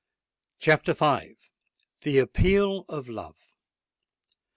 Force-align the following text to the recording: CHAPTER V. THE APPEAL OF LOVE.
CHAPTER 0.57 0.95
V. 0.95 1.37
THE 2.01 2.17
APPEAL 2.17 2.85
OF 2.89 3.07
LOVE. 3.07 3.37